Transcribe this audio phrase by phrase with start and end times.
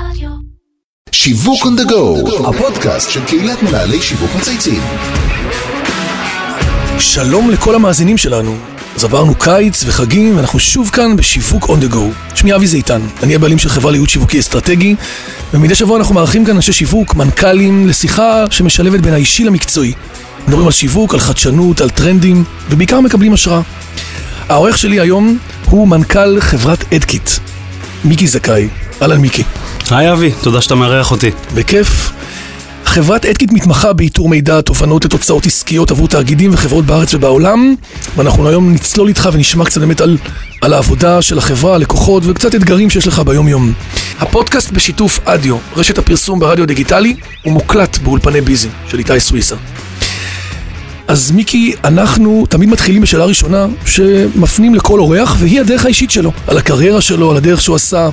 [0.00, 0.30] רדיו.
[1.12, 4.82] שיווק on the go, הפודקאסט של קהילת מנהלי שיווק מצייצים.
[6.98, 8.56] שלום לכל המאזינים שלנו.
[8.96, 12.34] אז עברנו קיץ וחגים, ואנחנו שוב כאן בשיווק on the go.
[12.34, 14.94] שמי אבי זיתן, אני הבעלים של חברה לייעוד שיווקי אסטרטגי,
[15.54, 19.92] ומדי שבוע אנחנו מארחים כאן אנשי שיווק, מנכ"לים, לשיחה שמשלבת בין האישי למקצועי.
[20.48, 23.60] מדברים על שיווק, על חדשנות, על טרנדים, ובעיקר מקבלים השראה.
[24.48, 27.30] העורך שלי היום הוא מנכ"ל חברת אדקיט,
[28.04, 28.68] מיקי זכאי.
[29.02, 29.42] אהלן מיקי.
[29.90, 31.30] היי אבי, תודה שאתה מארח אותי.
[31.54, 32.12] בכיף.
[32.84, 37.74] חברת אדקיט מתמחה באיתור מידע, תובנות לתוצאות עסקיות עבור תאגידים וחברות בארץ ובעולם
[38.16, 40.18] ואנחנו היום נצלול איתך ונשמע קצת באמת על,
[40.60, 43.72] על העבודה של החברה, הלקוחות וקצת אתגרים שיש לך ביום יום.
[44.20, 49.56] הפודקאסט בשיתוף אדיו, רשת הפרסום ברדיו דיגיטלי, הוא מוקלט באולפני ביזי של איתי סוויסה.
[51.08, 56.58] אז מיקי, אנחנו תמיד מתחילים בשאלה ראשונה שמפנים לכל אורח והיא הדרך האישית שלו, על
[56.58, 58.08] הקריירה שלו, על הדרך שהוא עשה,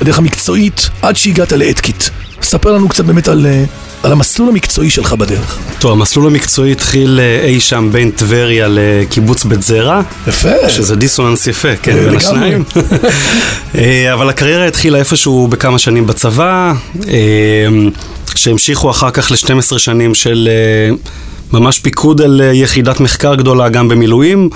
[0.00, 2.04] הדרך המקצועית, עד שהגעת לאדקיט.
[2.42, 3.64] ספר לנו קצת באמת על, אה,
[4.02, 5.58] על המסלול המקצועי שלך בדרך.
[5.78, 10.02] טוב, המסלול המקצועי התחיל אה, אי שם בין טבריה לקיבוץ בית זרע.
[10.28, 10.68] יפה.
[10.68, 12.16] שזה דיסוננס יפה, כן, בין.
[12.16, 12.64] השניים.
[13.78, 16.72] אה, אבל הקריירה התחילה איפשהו בכמה שנים בצבא,
[18.34, 20.48] שהמשיכו אחר כך ל-12 שנים של...
[21.52, 24.48] ממש פיקוד על אה, יחידת מחקר גדולה גם במילואים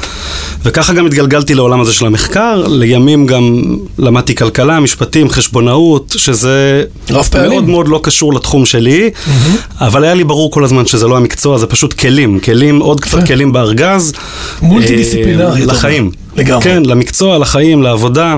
[0.65, 3.63] וככה גם התגלגלתי לעולם הזה של המחקר, לימים גם
[3.99, 7.51] למדתי כלכלה, משפטים, חשבונאות, שזה רב פעלים.
[7.51, 9.11] מאוד מאוד לא קשור לתחום שלי,
[9.81, 13.27] אבל היה לי ברור כל הזמן שזה לא המקצוע, זה פשוט כלים, כלים, עוד קצת.
[13.27, 14.13] כלים בארגז.
[14.63, 15.67] מולטי-דיסציפלינרי, אה, אומר.
[15.67, 16.11] לחיים.
[16.37, 16.65] לגמרי.
[16.65, 18.37] כן, למקצוע, לחיים, לעבודה.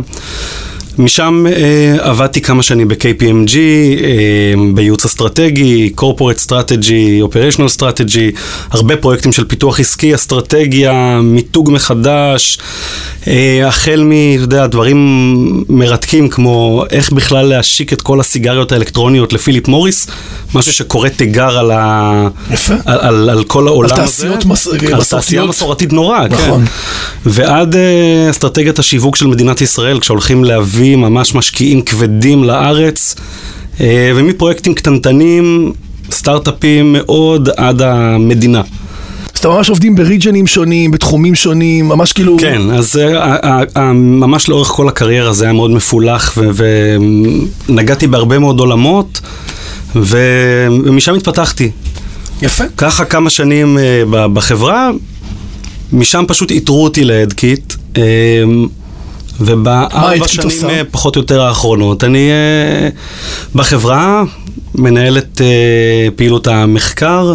[0.98, 8.38] משם אה, עבדתי כמה שנים ב-KPMG, אה, בייעוץ אסטרטגי, corporate strategy, operational strategy,
[8.70, 12.58] הרבה פרויקטים של פיתוח עסקי, אסטרטגיה, מיתוג מחדש,
[13.26, 19.32] אה, החל מ, אתה יודע, דברים מרתקים כמו איך בכלל להשיק את כל הסיגריות האלקטרוניות
[19.32, 20.06] לפיליפ מוריס,
[20.54, 22.28] משהו שקורא תיגר על, ה...
[22.50, 22.74] יפה.
[22.84, 24.02] על, על, על כל העולם הזה.
[24.02, 25.48] תעשיות מס- על תעשייה מסורתיות.
[25.48, 26.64] מסורתית נורא, נכון.
[26.66, 26.70] כן.
[27.26, 33.14] ועד אה, אסטרטגיית השיווק של מדינת ישראל, כשהולכים להביא ממש משקיעים כבדים לארץ,
[33.80, 35.72] אה, ומפרויקטים קטנטנים,
[36.10, 38.62] סטארט-אפים מאוד, עד המדינה.
[39.34, 42.36] אז אתם ממש עובדים בריג'נים שונים, בתחומים שונים, ממש כאילו...
[42.40, 43.00] כן, אז
[43.94, 46.38] ממש לאורך כל הקריירה זה היה מאוד מפולח,
[47.68, 49.20] ונגעתי בהרבה מאוד עולמות,
[49.96, 51.70] ומשם התפתחתי.
[52.42, 52.64] יפה.
[52.76, 54.90] ככה כמה שנים אה, בחברה,
[55.92, 57.74] משם פשוט איתרו אותי לאדקיט.
[59.46, 60.68] ובארבע שנים עושה?
[60.68, 62.88] אה, פחות או יותר האחרונות, אני אה,
[63.54, 64.22] בחברה,
[64.74, 67.34] מנהל את אה, פעילות המחקר,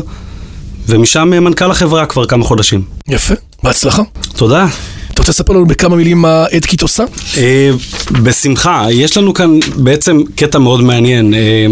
[0.88, 2.81] ומשם אה, מנכ"ל החברה כבר כמה חודשים.
[3.07, 3.34] יפה.
[3.63, 4.01] בהצלחה.
[4.35, 4.66] תודה.
[5.13, 7.03] אתה רוצה לספר לנו בכמה מילים מה אדקיט עושה?
[7.38, 7.69] אה,
[8.12, 8.88] בשמחה.
[8.91, 11.34] יש לנו כאן בעצם קטע מאוד מעניין.
[11.34, 11.66] אה,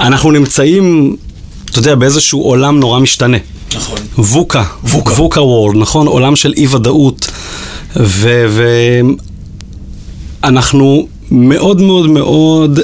[0.00, 1.16] אנחנו נמצאים,
[1.70, 3.36] אתה יודע, באיזשהו עולם נורא משתנה.
[3.74, 3.98] נכון.
[4.18, 5.12] ווקה, ווקה.
[5.12, 6.06] ווקה וורלד, נכון?
[6.06, 7.30] עולם של אי ודאות.
[10.44, 12.80] ואנחנו מאוד מאוד מאוד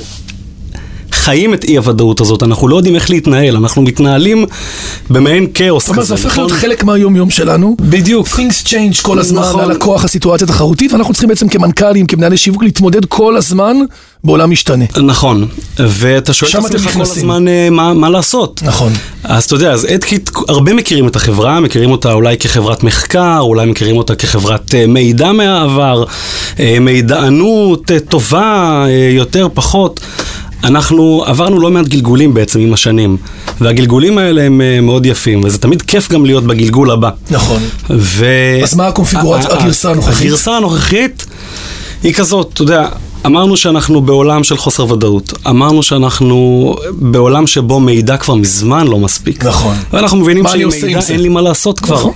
[1.13, 4.47] חיים את אי הוודאות הזאת, אנחנו לא יודעים איך להתנהל, אנחנו מתנהלים
[5.11, 6.63] במעין כאוס זאת אומרת, זה כזה, הופך להיות נכון?
[6.63, 7.77] חלק מהיום-יום שלנו.
[7.81, 8.27] בדיוק.
[8.27, 9.61] things change כל הזמן, נכון.
[9.61, 13.77] הלקוח, הסיטואציה התחרותית, ואנחנו צריכים בעצם כמנכ"לים, כמנהלי שיווק, להתמודד כל הזמן
[14.25, 14.85] בעולם משתנה.
[15.03, 15.47] נכון,
[15.79, 17.03] ואתה שואל את עצמך כל.
[17.03, 18.63] הזמן אה, מה, מה לעשות.
[18.63, 18.93] נכון.
[19.25, 23.67] אז אתה יודע, אז אדקיט, הרבה מכירים את החברה, מכירים אותה אולי כחברת מחקר, אולי
[23.67, 26.05] מכירים אותה כחברת אה, מידע מהעבר,
[26.81, 28.43] מידענות אה, טובה,
[28.89, 30.01] אה, יותר, פחות.
[30.65, 33.17] אנחנו עברנו לא מעט גלגולים בעצם עם השנים,
[33.61, 37.11] והגלגולים האלה הם אה, מאוד יפים, וזה תמיד כיף גם להיות בגלגול הבא.
[37.31, 37.63] נכון.
[37.91, 38.27] ו...
[38.63, 40.27] אז מה הקונפיגורציה- הגרסה הנוכחית?
[40.27, 41.27] הגרסה הנוכחית
[42.03, 42.89] היא כזאת, אתה יודע,
[43.27, 45.33] אמרנו שאנחנו בעולם של חוסר ודאות.
[45.49, 49.45] אמרנו שאנחנו בעולם שבו מידע כבר מזמן לא מספיק.
[49.45, 49.77] נכון.
[49.93, 51.01] ואנחנו מבינים שעם מידע?
[51.09, 51.97] אין לי מה לעשות כבר.
[51.97, 52.13] נכון.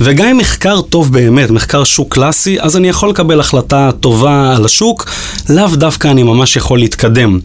[0.00, 4.64] וגם אם מחקר טוב באמת, מחקר שוק קלאסי, אז אני יכול לקבל החלטה טובה על
[4.64, 5.04] השוק,
[5.50, 7.38] לאו דווקא אני ממש יכול להתקדם.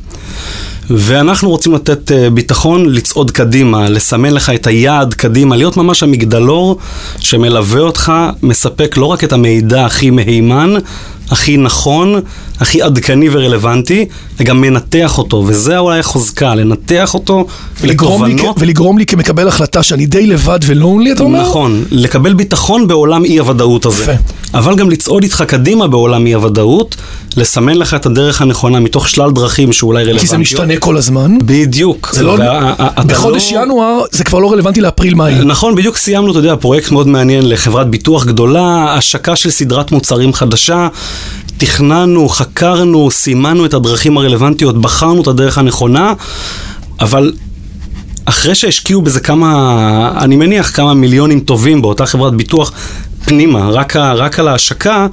[0.90, 6.78] ואנחנו רוצים לתת אה, ביטחון, לצעוד קדימה, לסמן לך את היעד קדימה, להיות ממש המגדלור
[7.20, 8.14] שמלווה אותך,
[8.44, 10.74] מספק לא רק את המידע הכי מהימן,
[11.34, 12.16] הכי נכון,
[12.60, 14.06] הכי עדכני ורלוונטי,
[14.40, 17.46] וגם מנתח אותו, וזה אולי החוזקה, לנתח אותו
[17.82, 18.58] ולגרום לי, לתובנות.
[18.58, 21.42] כ- ולגרום לי כמקבל החלטה שאני די לבד ולונלי, אתה אומר?
[21.42, 24.04] נכון, לקבל ביטחון בעולם אי הוודאות הזה.
[24.04, 24.12] יפה.
[24.54, 26.96] אבל גם לצעוד איתך קדימה בעולם אי הוודאות,
[27.38, 30.22] לסמן לך את הדרך הנכונה מתוך שלל דרכים שאולי רלוונטיות.
[30.22, 31.38] כי זה משתנה כל הזמן.
[31.46, 32.10] בדיוק.
[32.14, 32.36] זה לא...
[32.40, 32.74] וה-
[33.08, 35.34] בחודש לא- ינואר זה כבר לא רלוונטי לאפריל-מאי.
[35.46, 40.34] נכון, בדיוק סיימנו, אתה יודע, פרויקט מאוד מעניין לחברת ביטוח גדולה, השקה של סדרת מוצרים
[40.34, 40.88] חדשה.
[41.66, 46.14] תכננו, חקרנו, סימנו את הדרכים הרלוונטיות, בחרנו את הדרך הנכונה,
[47.00, 47.34] אבל
[48.26, 52.72] אחרי שהשקיעו בזה כמה, אני מניח כמה מיליונים טובים באותה חברת ביטוח
[53.26, 55.08] פנימה, רק, רק על ההשקה,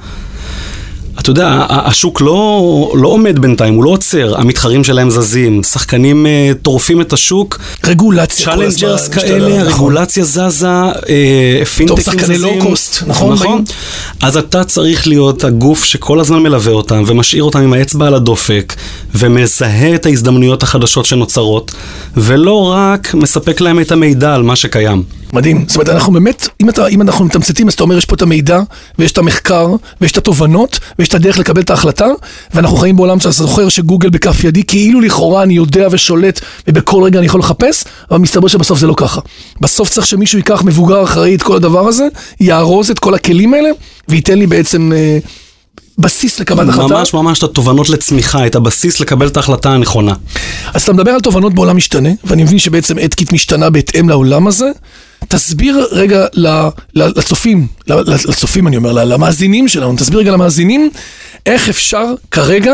[1.19, 6.53] אתה יודע, השוק לא, לא עומד בינתיים, הוא לא עוצר, המתחרים שלהם זזים, שחקנים uh,
[6.61, 8.69] טורפים את השוק, רגולציה כל הזמן.
[8.69, 9.59] challengers כאלה, נכון.
[9.59, 12.19] הרגולציה זזה, אה, פינטקים זזים.
[12.19, 13.63] שחקני לואו-קוסט, נכון, נכון.
[14.21, 18.73] אז אתה צריך להיות הגוף שכל הזמן מלווה אותם ומשאיר אותם עם האצבע על הדופק
[19.15, 21.71] ומזהה את ההזדמנויות החדשות שנוצרות
[22.17, 25.03] ולא רק מספק להם את המידע על מה שקיים.
[25.33, 25.65] מדהים.
[25.67, 28.21] זאת אומרת, אנחנו באמת, אם, אתה, אם אנחנו מתמצתים, אז אתה אומר, יש פה את
[28.21, 28.59] המידע,
[28.99, 29.67] ויש את המחקר,
[30.01, 32.07] ויש את התובנות, ויש את הדרך לקבל את ההחלטה,
[32.53, 37.19] ואנחנו חיים בעולם שאתה זוכר שגוגל בכף ידי, כאילו לכאורה אני יודע ושולט, ובכל רגע
[37.19, 39.21] אני יכול לחפש, אבל מסתבר שבסוף זה לא ככה.
[39.61, 42.07] בסוף צריך שמישהו ייקח מבוגר אחראי את כל הדבר הזה,
[42.39, 43.69] יארוז את כל הכלים האלה,
[44.07, 45.19] וייתן לי בעצם אה,
[45.97, 46.93] בסיס לקבלת החלטה.
[46.93, 50.13] ממש ממש את התובנות לצמיחה, את הבסיס לקבל את ההחלטה הנכונה.
[50.73, 54.71] אז אתה מדבר על תובנות בעולם משתנה, ואני מבין שבעצם אדקיט משתנה בהתאם לעולם הזה.
[55.27, 56.25] תסביר רגע
[56.95, 60.89] לצופים, לצופים אני אומר, למאזינים שלנו, תסביר רגע למאזינים
[61.45, 62.73] איך אפשר כרגע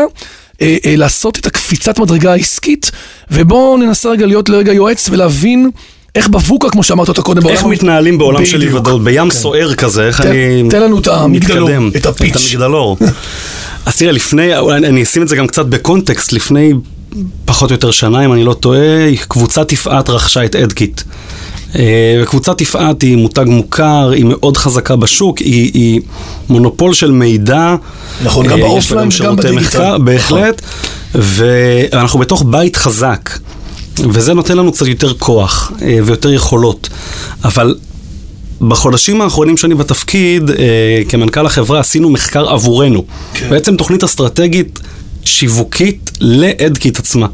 [0.60, 2.90] אה, אה, לעשות את הקפיצת מדרגה העסקית,
[3.30, 5.70] ובואו ננסה רגע להיות לרגע יועץ ולהבין
[6.18, 8.72] איך בבוקה, כמו שאמרת אותה קודם, איך בעולם- מתנהלים בעולם של בדיוק.
[8.72, 9.30] אי-ודאות, בים כן.
[9.30, 12.36] סוער כזה, איך אני תן לנו את המגדלור, את הפיץ'.
[12.36, 12.96] את המגדלור.
[13.86, 16.72] אז תראה, לפני, אני אני אשים את זה גם קצת בקונטקסט, לפני
[17.44, 18.80] פחות או יותר שנה, אם אני לא טועה,
[19.28, 21.00] קבוצת יפעת רכשה את אדקיט.
[21.78, 21.82] אה,
[22.22, 26.00] וקבוצת יפעת היא מותג מוכר, היא מאוד חזקה בשוק, היא, היא
[26.48, 27.74] מונופול של מידע.
[28.22, 29.60] נכון, גם אה, באופליין וגם שירותי בדיגיטל.
[29.64, 30.04] מחקר, נכון.
[30.04, 30.62] בהחלט.
[31.14, 33.30] ואנחנו בתוך בית חזק,
[34.10, 36.88] וזה נותן לנו קצת יותר כוח אה, ויותר יכולות.
[37.44, 37.74] אבל
[38.60, 40.56] בחודשים האחרונים שאני בתפקיד, אה,
[41.08, 43.04] כמנכ"ל החברה, עשינו מחקר עבורנו.
[43.34, 43.50] כן.
[43.50, 44.78] בעצם תוכנית אסטרטגית
[45.24, 47.26] שיווקית לאדקיט עצמה.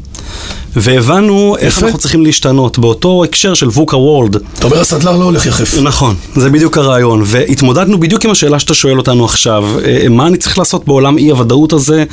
[0.75, 1.83] והבנו איך.
[1.83, 4.35] אנחנו צריכים להשתנות באותו הקשר של ווקה וורלד.
[4.35, 5.77] אתה אומר, הסנדלר לא הולך יחף.
[5.81, 7.21] נכון, זה בדיוק הרעיון.
[7.25, 11.73] והתמודדנו בדיוק עם השאלה שאתה שואל אותנו עכשיו, אה, מה אני צריך לעשות בעולם אי-הוודאות
[11.73, 12.03] הזה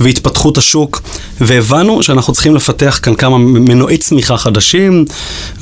[0.00, 1.02] והתפתחות השוק,
[1.40, 5.04] והבנו שאנחנו צריכים לפתח כאן כמה מנועי צמיחה חדשים,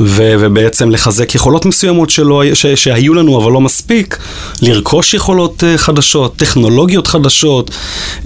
[0.01, 4.19] ו- ובעצם לחזק יכולות מסוימות שלא, ש- שהיו לנו אבל לא מספיק,
[4.63, 7.71] לרכוש יכולות אה, חדשות, טכנולוגיות חדשות,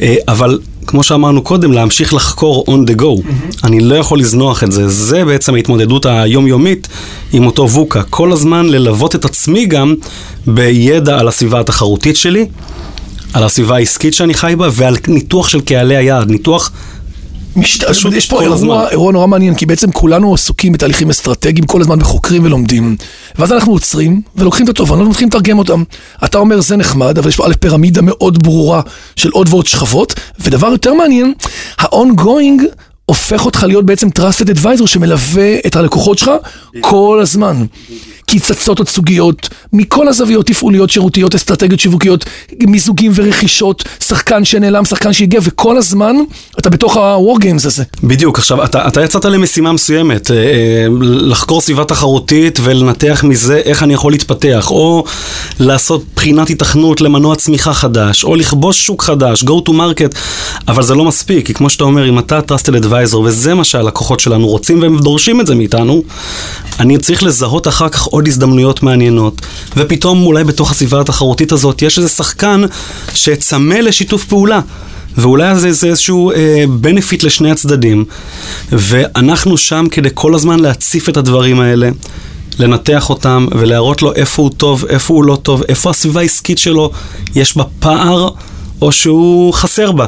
[0.03, 0.59] אה, אבל...
[0.87, 3.23] כמו שאמרנו קודם, להמשיך לחקור on the go.
[3.65, 4.89] אני לא יכול לזנוח את זה.
[4.89, 6.89] זה בעצם ההתמודדות היומיומית
[7.33, 8.03] עם אותו ווקה.
[8.03, 9.95] כל הזמן ללוות את עצמי גם
[10.47, 12.47] בידע על הסביבה התחרותית שלי,
[13.33, 16.31] על הסביבה העסקית שאני חי בה, ועל ניתוח של קהלי היעד.
[16.31, 16.71] ניתוח
[17.57, 17.85] משת...
[17.85, 18.85] פשוט יש פה כל אירוע, הזמן.
[18.91, 22.97] אירוע נורא מעניין, כי בעצם כולנו עסוקים בתהליכים אסטרטגיים כל הזמן וחוקרים ולומדים.
[23.39, 25.83] ואז אנחנו עוצרים ולוקחים את התובנות ומתחילים לתרגם אותם.
[26.25, 28.81] אתה אומר זה נחמד, אבל יש פה א' פירמידה מאוד ברורה
[29.17, 31.35] של עוד ועוד שכבות, ודבר יותר מעניין,
[31.79, 32.63] ה-ongoing
[33.07, 36.31] הופך אותך להיות בעצם trusted advisor שמלווה את הלקוחות שלך
[36.81, 37.65] כל הזמן.
[38.27, 42.25] כי צצות עוד סוגיות מכל הזוויות, תפעוליות, שירותיות, אסטרטגיות, שיווקיות,
[42.63, 46.17] מיזוגים ורכישות, שחקן שנעלם, שחקן שהגיע, וכל הזמן
[46.59, 47.85] אתה בתוך ה-war games הזה.
[48.03, 53.83] בדיוק, עכשיו, אתה, אתה יצאת למשימה מסוימת, אה, אה, לחקור סביבה תחרותית ולנתח מזה איך
[53.83, 55.05] אני יכול להתפתח, או
[55.61, 60.19] לעשות בחינת התכנות למנוע צמיחה חדש, או לכבוש שוק חדש, go to market,
[60.69, 64.21] אבל זה לא מספיק, כי כמו שאתה אומר, אם אתה trusted advisor, וזה מה שהלקוחות
[64.21, 66.03] שלנו רוצים והם דורשים את זה מאיתנו,
[66.81, 69.41] אני צריך לזהות אחר כך עוד הזדמנויות מעניינות,
[69.77, 72.63] ופתאום אולי בתוך הסביבה התחרותית הזאת יש איזה שחקן
[73.15, 74.61] שצמא לשיתוף פעולה.
[75.17, 78.05] ואולי זה, זה איזשהו אה, benefit לשני הצדדים,
[78.73, 81.91] ואנחנו שם כדי כל הזמן להציף את הדברים האלה,
[82.59, 86.91] לנתח אותם ולהראות לו איפה הוא טוב, איפה הוא לא טוב, איפה הסביבה העסקית שלו,
[87.35, 88.29] יש בה פער
[88.83, 90.07] או שהוא חסר בה.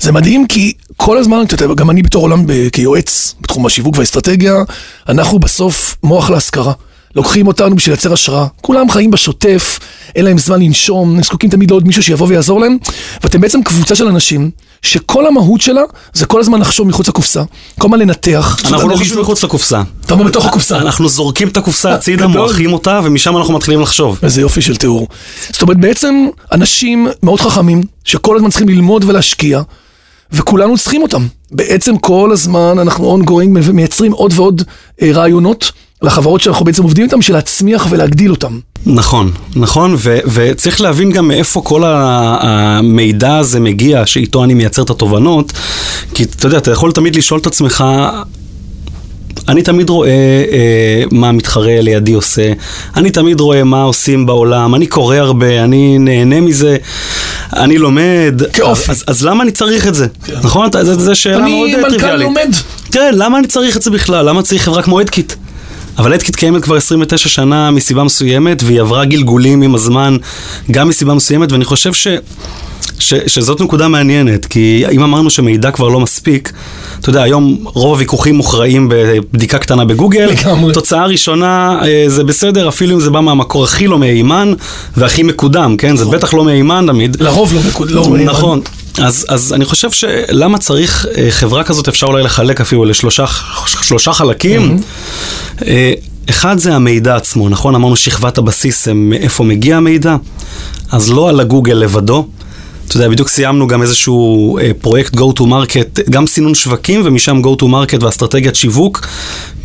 [0.00, 4.54] זה מדהים כי כל הזמן, אתה יודע, גם אני בתור עולם כיועץ בתחום השיווק והאסטרטגיה,
[5.08, 6.72] אנחנו בסוף מוח להשכרה.
[7.16, 8.46] לוקחים אותנו בשביל לייצר השראה.
[8.60, 9.78] כולם חיים בשוטף,
[10.16, 12.76] אין להם זמן לנשום, הם זקוקים תמיד לעוד מישהו שיבוא ויעזור להם,
[13.22, 14.50] ואתם בעצם קבוצה של אנשים
[14.82, 17.42] שכל המהות שלה זה כל הזמן לחשוב מחוץ לקופסה,
[17.78, 18.58] כל הזמן לנתח.
[18.64, 19.82] אנחנו לא חושבים מחוץ לקופסה.
[20.06, 20.78] אתה אומר בתוך הקופסה.
[20.78, 22.26] אנחנו זורקים את הקופסה הצידה.
[22.26, 24.18] מועכים אותה, ומשם אנחנו מתחילים לחשוב.
[24.22, 25.08] איזה יופי של תיאור.
[25.50, 29.62] זאת אומרת, בעצם אנשים מאוד חכמים, שכל הזמן צריכים ללמוד ולהשקיע,
[30.32, 31.26] וכולנו צריכים אותם.
[31.50, 34.62] בעצם כל הזמן אנחנו ongoing ומייצרים עוד ועוד
[35.02, 35.72] אה, רעיונות
[36.04, 38.58] לחברות שאנחנו בעצם עובדים איתן, בשביל להצמיח ולהגדיל אותם.
[38.86, 44.90] נכון, נכון, ו- וצריך להבין גם מאיפה כל המידע הזה מגיע, שאיתו אני מייצר את
[44.90, 45.52] התובנות,
[46.14, 47.84] כי אתה יודע, אתה יכול תמיד לשאול את עצמך,
[49.48, 52.52] אני תמיד רואה אה, מה המתחרה לידי עושה,
[52.96, 56.76] אני תמיד רואה מה עושים בעולם, אני קורא הרבה, אני נהנה מזה,
[57.52, 58.90] אני לומד, כאופי.
[58.90, 60.06] אז, אז למה אני צריך את זה?
[60.42, 60.66] נכון?
[60.66, 62.26] אתה- זה, זה שאלה מאוד אני אה, מנכ"ל טריוויאלית.
[62.26, 62.50] לומד.
[62.92, 64.28] כן, למה אני צריך את זה בכלל?
[64.28, 65.32] למה צריך חברה כמו אדקיט?
[65.98, 70.16] אבל אדקיט קיימת כבר 29 שנה מסיבה מסוימת, והיא עברה גלגולים עם הזמן
[70.70, 72.08] גם מסיבה מסוימת, ואני חושב ש...
[72.98, 76.52] ש, שזאת נקודה מעניינת, כי אם אמרנו שמידע כבר לא מספיק,
[77.00, 80.74] אתה יודע, היום רוב הוויכוחים מוכרעים בבדיקה קטנה בגוגל, לגמרי.
[80.74, 84.52] תוצאה ראשונה אה, זה בסדר, אפילו אם זה בא מהמקור הכי לא מהימן
[84.96, 85.96] והכי מקודם, כן?
[85.96, 87.16] זה בטח לא מהימן תמיד.
[87.20, 87.90] לרוב לא מקוד...
[87.90, 88.60] לא נכון.
[88.98, 93.24] אז, אז אני חושב שלמה צריך אה, חברה כזאת, אפשר אולי לחלק אפילו לשלושה
[93.66, 94.78] שלושה חלקים.
[95.66, 95.92] אה,
[96.30, 97.74] אחד זה המידע עצמו, נכון?
[97.74, 100.16] אמרנו שכבת הבסיס, מאיפה מגיע המידע?
[100.92, 102.26] אז לא על הגוגל לבדו.
[102.88, 107.42] אתה יודע, בדיוק סיימנו גם איזשהו אה, פרויקט Go to Market, גם סינון שווקים ומשם
[107.44, 109.06] Go to Market ואסטרטגיית שיווק.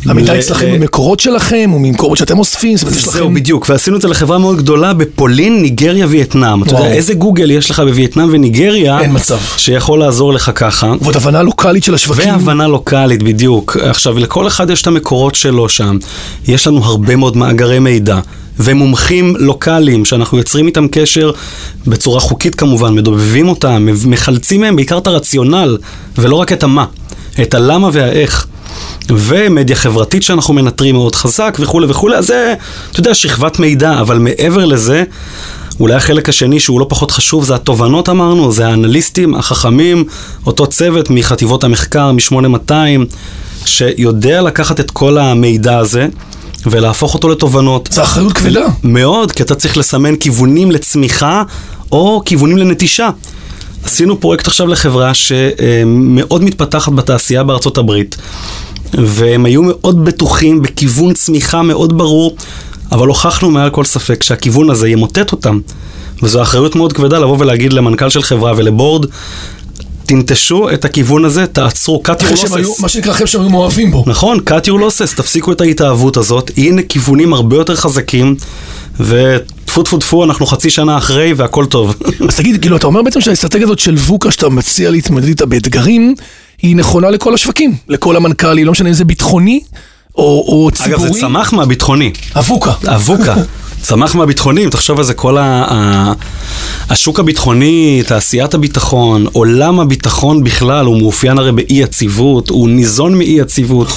[0.06, 3.34] המידע אצלכם ממקורות שלכם, או ממקורות שאתם אוספים, זאת אומרת, יש זהו, לכם...
[3.34, 6.62] בדיוק, ועשינו את זה לחברה מאוד גדולה בפולין, ניגריה, וייטנאם.
[6.62, 6.92] אתה יודע.
[6.92, 9.38] איזה גוגל יש לך בווייטנאם וניגריה, אין מצב.
[9.56, 10.92] שיכול לעזור לך ככה.
[11.00, 12.32] ועוד הבנה לוקאלית של השווקים.
[12.32, 13.76] והבנה לוקאלית, בדיוק.
[13.76, 15.98] עכשיו, לכל אחד יש את המקורות שלו שם.
[16.48, 18.18] יש לנו הרבה מאוד מאגרי מידע.
[18.62, 21.30] ומומחים לוקאליים, שאנחנו יוצרים איתם קשר
[21.86, 25.78] בצורה חוקית כמובן, מדובבים אותם, מחלצים מהם בעיקר את הרציונל,
[26.18, 26.84] ולא רק את המה,
[27.42, 28.46] את הלמה והאיך.
[29.08, 32.54] ומדיה חברתית שאנחנו מנטרים מאוד חזק וכולי וכולי, אז זה,
[32.90, 35.04] אתה יודע, שכבת מידע, אבל מעבר לזה,
[35.80, 40.04] אולי החלק השני שהוא לא פחות חשוב זה התובנות אמרנו, זה האנליסטים החכמים,
[40.46, 42.72] אותו צוות מחטיבות המחקר, מ-8200,
[43.64, 46.06] שיודע לקחת את כל המידע הזה
[46.66, 47.88] ולהפוך אותו לתובנות.
[47.92, 48.66] זו אחריות כבדה.
[48.84, 51.42] מאוד, כי אתה צריך לסמן כיוונים לצמיחה
[51.92, 53.10] או כיוונים לנטישה.
[53.84, 58.16] עשינו פרויקט עכשיו לחברה שמאוד מתפתחת בתעשייה בארצות הברית,
[58.94, 62.36] והם היו מאוד בטוחים בכיוון צמיחה מאוד ברור,
[62.92, 65.60] אבל הוכחנו מעל כל ספק שהכיוון הזה ימוטט אותם.
[66.22, 69.06] וזו אחריות מאוד כבדה לבוא ולהגיד למנכ"ל של חברה ולבורד,
[70.06, 72.82] תנטשו את הכיוון הזה, תעצרו, cut your losses.
[72.82, 74.04] מה שנקרא, אחרי שהם היו מאוהבים בו.
[74.06, 78.36] נכון, cut your losses, תפסיקו את ההתאהבות הזאת, הנה כיוונים הרבה יותר חזקים,
[79.00, 81.94] וטפו טפו טפו, אנחנו חצי שנה אחרי והכל טוב.
[82.28, 86.14] אז תגיד, כאילו, אתה אומר בעצם שהאסטרטגיה הזאת של ווקה, שאתה מציע להתמודד איתה באתגרים,
[86.62, 89.60] היא נכונה לכל השווקים, לכל המנכ"לים, לא משנה אם זה ביטחוני
[90.16, 90.94] או, או ציבורי.
[91.06, 92.72] אגב, זה צמח מהביטחוני, אבוקה.
[92.86, 93.34] אבוקה.
[93.82, 96.12] צמח מהביטחוני, אם תחשוב על זה, כל ה- ה-
[96.90, 103.26] השוק הביטחוני, תעשיית הביטחון, עולם הביטחון בכלל, הוא מאופיין הרי באי יציבות, הוא ניזון מאי
[103.40, 103.88] יציבות,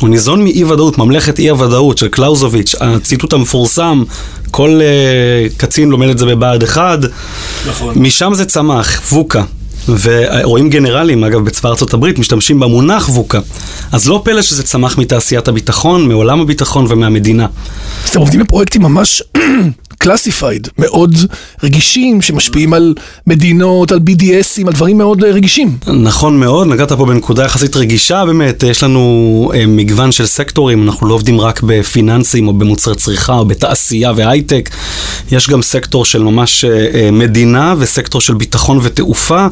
[0.00, 4.02] הוא ניזון מאי ודאות, ממלכת אי הוודאות של קלאוזוביץ', הציטוט המפורסם,
[4.50, 6.98] כל uh, קצין לומד את זה בבה"ד 1,
[7.68, 7.94] נכון.
[7.98, 9.42] משם זה צמח, VUCA.
[9.88, 13.40] ורואים גנרלים, אגב, בצבא ארצות הברית, משתמשים במונח VUCA.
[13.92, 17.46] אז לא פלא שזה צמח מתעשיית הביטחון, מעולם הביטחון ומהמדינה.
[18.04, 19.22] אז אתם עובדים בפרויקטים ממש
[19.98, 21.16] classified, מאוד
[21.62, 22.94] רגישים, שמשפיעים על
[23.26, 25.76] מדינות, על BDS ים, על דברים מאוד אה, רגישים.
[25.86, 31.06] נכון מאוד, נגעת פה בנקודה יחסית רגישה באמת, יש לנו אה, מגוון של סקטורים, אנחנו
[31.06, 34.70] לא עובדים רק בפיננסים או במוצרי צריכה או בתעשייה והייטק,
[35.32, 39.46] יש גם סקטור של ממש אה, מדינה וסקטור של ביטחון ותעופה,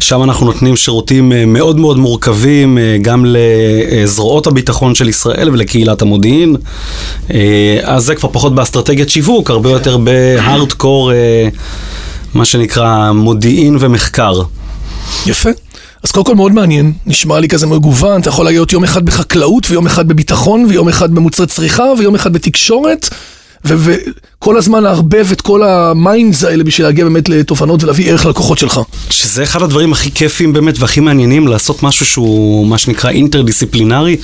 [0.00, 6.56] שם אנחנו נותנים שירותים מאוד מאוד מורכבים גם לזרועות הביטחון של ישראל ולקהילת המודיעין,
[7.82, 11.48] אז זה כבר פחות באסטרטגיית שיווק, הרבה יותר בהארדקור, אה,
[12.34, 14.42] מה שנקרא מודיעין ומחקר.
[15.26, 15.50] יפה.
[16.02, 19.70] אז קודם כל מאוד מעניין, נשמע לי כזה מגוון, אתה יכול להיות יום אחד בחקלאות,
[19.70, 23.08] ויום אחד בביטחון, ויום אחד במוצרי צריכה, ויום אחד בתקשורת,
[23.68, 28.58] וכל הזמן לערבב את כל ה minds האלה בשביל להגיע באמת לתובנות ולהביא ערך ללקוחות
[28.58, 28.80] שלך.
[29.10, 34.16] שזה אחד הדברים הכי כיפים באמת והכי מעניינים, לעשות משהו שהוא מה שנקרא אינטרדיסציפלינרי,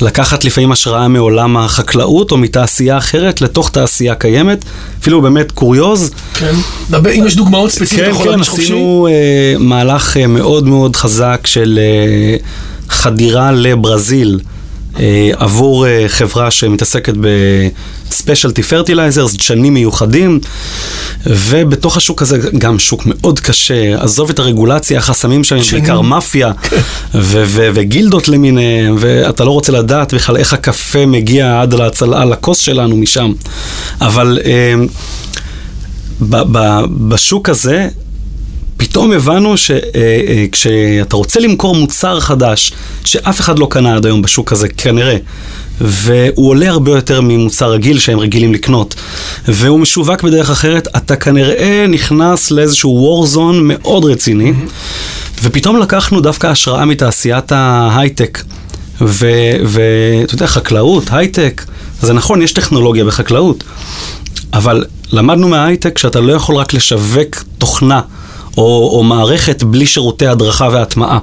[0.00, 4.64] לקחת לפעמים השראה מעולם החקלאות או מתעשייה אחרת לתוך תעשייה קיימת,
[5.00, 6.10] אפילו באמת קוריוז.
[6.34, 6.54] כן.
[6.90, 8.40] דבר, אם יש דוגמאות ספציפיות, אתה כן, כן.
[8.40, 12.36] עשינו אה, מהלך אה, מאוד מאוד חזק של אה,
[12.88, 14.40] חדירה לברזיל.
[15.00, 20.40] אה, עבור אה, חברה שמתעסקת ב specialty fertilizers, דשנים מיוחדים,
[21.26, 25.56] ובתוך השוק הזה גם שוק מאוד קשה, עזוב את הרגולציה, החסמים שם.
[25.72, 26.52] בעיקר מאפיה
[27.74, 31.74] וגילדות למיניהם, ואתה לא רוצה לדעת בכלל איך הקפה מגיע עד
[32.30, 33.32] לכוס שלנו משם.
[34.00, 34.74] אבל אה,
[37.08, 37.88] בשוק הזה,
[38.76, 42.72] פתאום הבנו שכשאתה רוצה למכור מוצר חדש,
[43.04, 45.16] שאף אחד לא קנה עד היום בשוק הזה, כנראה,
[45.80, 48.94] והוא עולה הרבה יותר ממוצר רגיל שהם רגילים לקנות,
[49.48, 54.52] והוא משווק בדרך אחרת, אתה כנראה נכנס לאיזשהו war zone מאוד רציני,
[55.42, 58.42] ופתאום לקחנו דווקא השראה מתעשיית ההייטק.
[59.00, 61.64] ואתה יודע, חקלאות, הייטק,
[62.02, 63.64] זה נכון, יש טכנולוגיה בחקלאות,
[64.52, 68.00] אבל למדנו מההייטק שאתה לא יכול רק לשווק תוכנה
[68.56, 71.18] או, או מערכת בלי שירותי הדרכה והטמעה.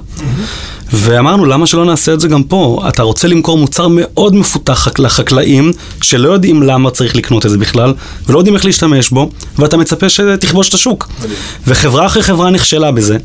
[0.95, 2.83] ואמרנו, למה שלא נעשה את זה גם פה?
[2.87, 5.71] אתה רוצה למכור מוצר מאוד מפותח לחקלאים,
[6.01, 7.93] שלא יודעים למה צריך לקנות את זה בכלל,
[8.27, 11.09] ולא יודעים איך להשתמש בו, ואתה מצפה שתכבוש את השוק.
[11.67, 13.17] וחברה אחרי חברה נכשלה בזה.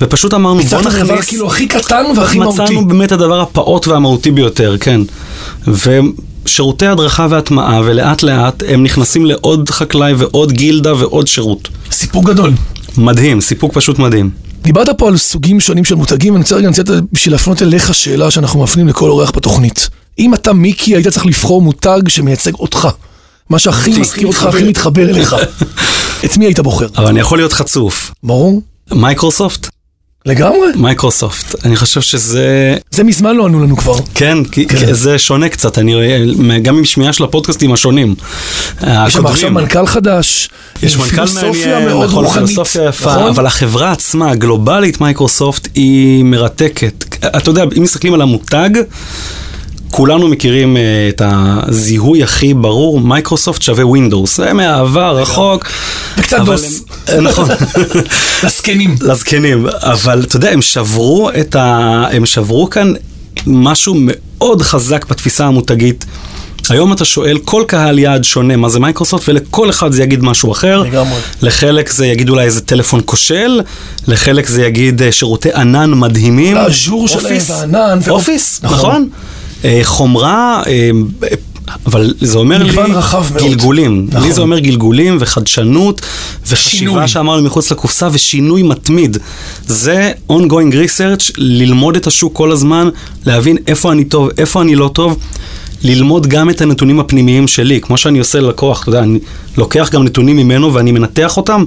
[0.00, 0.94] ופשוט אמרנו, בוא נכניס...
[0.94, 2.62] הדבר כאילו הכי קטן והכי מהותי.
[2.62, 5.00] מצאנו באמת הדבר הפעוט והמהותי ביותר, כן.
[5.66, 11.68] ושירותי הדרכה והטמעה, ולאט לאט הם נכנסים לעוד חקלאי ועוד גילדה ועוד שירות.
[11.90, 12.52] סיפור גדול.
[12.98, 14.30] מדהים, סיפוק פשוט מדהים.
[14.62, 17.62] דיברת פה על סוגים שונים של מותגים, ואני רוצה רגע לנצל את זה בשביל להפנות
[17.62, 19.88] אליך שאלה שאנחנו מפנים לכל אורח בתוכנית.
[20.18, 22.88] אם אתה מיקי, היית צריך לבחור מותג שמייצג אותך.
[23.50, 25.36] מה שהכי מזכיר אותך, הכי מתחבר אליך.
[26.24, 26.86] את מי היית בוחר?
[26.96, 28.10] אבל אני יכול להיות חצוף.
[28.22, 28.62] ברור?
[28.92, 29.68] מייקרוסופט?
[30.26, 30.68] לגמרי.
[30.76, 31.64] מייקרוסופט.
[31.64, 32.76] אני חושב שזה...
[32.90, 33.94] זה מזמן לא ענו לנו כבר.
[34.14, 34.92] כן, כי כן.
[34.92, 35.94] זה שונה קצת, אני
[36.62, 38.14] גם עם שמיעה של הפודקאסטים השונים.
[38.82, 39.50] יש שם עכשיו.
[39.50, 40.48] מנכ"ל חדש.
[40.82, 42.46] יש מנכ"ל מעניין, מאוד נכון, רוחנית.
[42.46, 43.28] פילוסופיה יפה, נכון?
[43.28, 47.16] אבל החברה עצמה, הגלובלית מייקרוסופט, היא מרתקת.
[47.26, 48.70] אתה יודע, אם מסתכלים על המותג,
[49.96, 54.36] כולנו מכירים אה, את הזיהוי הכי ברור, מייקרוסופט שווה ווינדוס.
[54.36, 55.66] זה מהעבר, רחוק.
[56.18, 56.82] וקצת דוס.
[57.08, 57.48] הם- נכון.
[58.44, 58.94] לזקנים.
[59.00, 61.64] לזקנים, אבל אתה יודע, הם שברו את ה...
[62.12, 62.92] הם שברו כאן
[63.46, 66.04] משהו מאוד חזק בתפיסה המותגית.
[66.68, 70.52] היום אתה שואל כל קהל יעד שונה מה זה מייקרוסופט, ולכל אחד זה יגיד משהו
[70.52, 70.82] אחר.
[70.82, 71.18] לגמרי.
[71.42, 73.60] לחלק זה יגיד אולי איזה טלפון כושל,
[74.08, 76.56] לחלק זה יגיד אה, שירותי ענן מדהימים.
[76.56, 77.50] האז'ור שלהם אופיס.
[77.50, 77.98] והענן.
[78.04, 78.78] ו- אופיס, נכון.
[78.78, 79.08] נכון.
[79.64, 80.90] אה, חומרה, אה,
[81.86, 82.72] אבל זה אומר לי...
[83.42, 84.06] גלגולים.
[84.08, 84.22] נכון.
[84.22, 86.00] לי זה אומר גלגולים וחדשנות,
[86.48, 87.08] וחשיבה.
[87.08, 89.16] שאמרנו מחוץ לקופסה, ושינוי מתמיד.
[89.66, 92.88] זה ongoing research, ללמוד את השוק כל הזמן,
[93.26, 95.18] להבין איפה אני טוב, איפה אני לא טוב.
[95.82, 99.18] ללמוד גם את הנתונים הפנימיים שלי, כמו שאני עושה ללקוח, אתה יודע, אני
[99.56, 101.64] לוקח גם נתונים ממנו ואני מנתח אותם,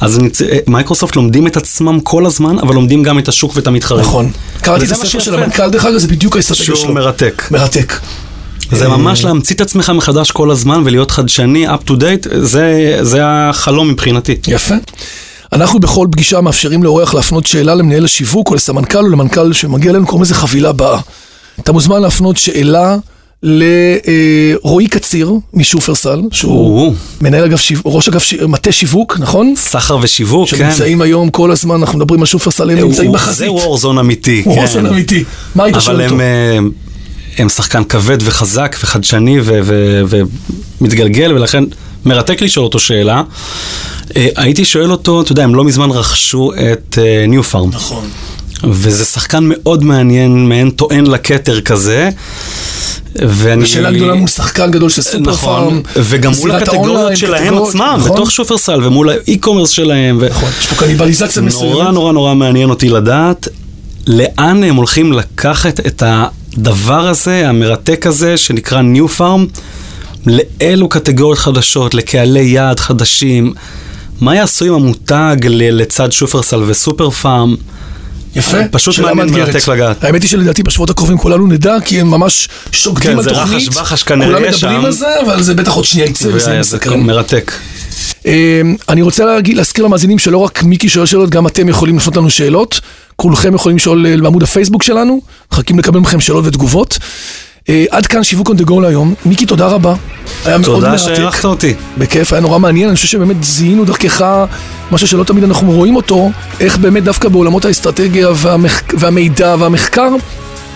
[0.00, 3.66] אז אני, צ- מייקרוסופט לומדים את עצמם כל הזמן, אבל לומדים גם את השוק ואת
[3.66, 4.00] המתחרים.
[4.00, 4.30] נכון.
[4.62, 5.34] קראתי את הספר של.
[5.34, 6.94] המנכ"ל, דרך אגב, זה בדיוק האסטרטגיה שהוא שלו.
[6.94, 7.48] מרתק.
[7.50, 8.00] מרתק.
[8.72, 12.98] זה אה, ממש להמציא את עצמך מחדש כל הזמן ולהיות חדשני, up to date, זה,
[13.02, 14.36] זה החלום מבחינתי.
[14.48, 14.74] יפה.
[15.52, 20.06] אנחנו בכל פגישה מאפשרים לאורח להפנות שאלה למנהל השיווק או לסמנכ"ל או למנכ"ל שמגיע אלינו,
[20.06, 21.00] קוראים לזה חבילה באה.
[21.60, 22.96] אתה מוזמן להפנות שאלה
[23.42, 29.54] לרועי קציר משופרסל, שהוא או, מנהל אגף שיווק, ראש אגף ש- מטה שיווק, נכון?
[29.56, 30.56] סחר ושיווק, כן.
[30.56, 33.36] שנמצאים היום כל הזמן, אנחנו מדברים על שופרסל, הם נמצאים בחזית.
[33.38, 34.86] זה וורזון אמיתי, הוא כן.
[34.86, 35.24] אמיתי.
[35.54, 36.14] מה היית אבל שואל אותו?
[36.14, 36.58] הם, אה,
[37.38, 39.38] הם שחקן כבד וחזק וחדשני
[40.80, 41.64] ומתגלגל, ולכן
[42.04, 43.22] מרתק לשאול אותו שאלה.
[44.16, 46.98] אה, הייתי שואל אותו, אתה יודע, הם לא מזמן רכשו את
[47.28, 47.70] ניו פארם.
[47.72, 48.08] נכון.
[48.64, 52.10] וזה שחקן מאוד מעניין, מעין טוען לכתר כזה.
[53.16, 53.66] ואני...
[53.66, 56.04] שאלה גדולה מול שחקן גדול של סופר נכון, פארם.
[56.04, 58.12] וגם מול הקטגוריות שלהם קטגוריות, עצמם, נכון?
[58.12, 60.18] בתוך שופרסל ומול האי-קומרס שלהם.
[60.20, 61.72] ו- נכון, יש פה קניבליזציה מסוימת.
[61.72, 63.48] נורא נורא נורא מעניין אותי לדעת
[64.06, 69.60] לאן הם הולכים לקחת את הדבר הזה, המרתק הזה, שנקרא New Farm,
[70.26, 73.54] לאילו קטגוריות חדשות, לקהלי יעד חדשים.
[74.20, 77.56] מה יעשו עם המותג לצד שופרסל וסופר פארם?
[78.38, 79.30] יפה, פשוט מעניין.
[79.30, 80.04] מרתק לגעת.
[80.04, 83.68] האמת היא שלדעתי בשבועות הקרובים כולנו נדע, כי הם ממש שוקדים כן, על זה תוכנית.
[83.68, 84.84] רחש בחש כנראה כולם מדברים שם.
[84.84, 87.00] על זה, אבל זה בטח עוד שנייה יצא, וזה מסקרן.
[87.00, 87.52] מרתק.
[88.26, 92.16] אה, אני רוצה להגיד, להזכיר למאזינים שלא רק מיקי שואל שאלות, גם אתם יכולים לפנות
[92.16, 92.80] לנו שאלות.
[93.16, 95.20] כולכם יכולים לשאול אה, בעמוד הפייסבוק שלנו,
[95.52, 96.98] מחכים לקבל מכם שאלות ותגובות.
[97.68, 99.14] אה, עד כאן שיווק on the go להיום.
[99.26, 99.94] מיקי, תודה רבה.
[100.44, 101.02] היה מאוד תודה מרתק.
[101.02, 101.74] שהערכת אותי.
[101.98, 104.24] בכיף, היה נורא מעניין, אני חושב שבאמת זיהינו דרכך
[104.92, 108.82] משהו שלא תמיד אנחנו רואים אותו, איך באמת דווקא בעולמות האסטרטגיה והמח...
[108.98, 110.08] והמידע והמחקר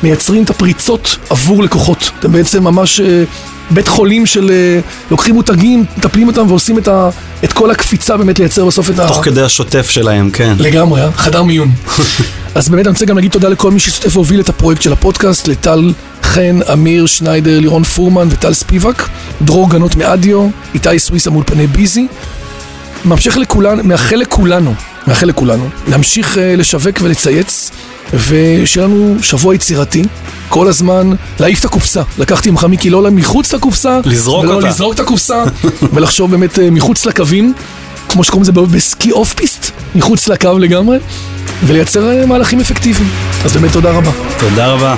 [0.03, 2.11] מייצרים את הפריצות עבור לקוחות.
[2.19, 3.25] אתם בעצם ממש אה,
[3.71, 7.11] בית חולים של אה, לוקחים מותגים, מטפלים אותם ועושים את, ה...
[7.45, 9.09] את כל הקפיצה באמת לייצר בסוף את ה...
[9.09, 10.55] תוך כדי השוטף שלהם, כן.
[10.59, 11.01] לגמרי?
[11.17, 11.71] חדר מיון.
[12.55, 15.49] אז באמת אני רוצה גם להגיד תודה לכל מי שהשתתף והוביל את הפרויקט של הפודקאסט,
[15.49, 15.93] לטל
[16.35, 19.09] חן, אמיר שניידר, לירון פורמן וטל ספיבק,
[19.43, 22.07] דרור גנות מאדיו, איתי סוויסה מאולפני ביזי.
[23.05, 24.75] ממשיך לכולנו, מאחל לכולנו,
[25.07, 27.71] מאחל לכולנו, להמשיך אה, לשווק ולצייץ,
[28.15, 30.03] ושיהיה לנו שבוע יצירתי,
[30.49, 32.03] כל הזמן להעיף את הקופסה.
[32.19, 34.69] לקחתי ממך מיקי לא מחוץ לקופסה, לזרוק ולא אותה.
[34.69, 35.45] לזרוק את הקופסה,
[35.95, 37.53] ולחשוב באמת אה, מחוץ לקווים,
[38.09, 40.99] כמו שקוראים לזה בסקי אוף פיסט, מחוץ לקו לגמרי,
[41.67, 43.11] ולייצר אה, מהלכים אפקטיביים.
[43.45, 44.11] אז באמת תודה רבה.
[44.39, 44.97] תודה רבה.